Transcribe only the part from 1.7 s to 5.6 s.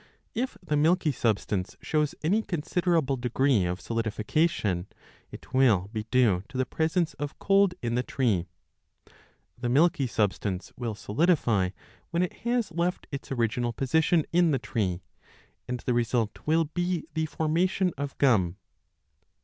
shows any considerable degree of solidification, it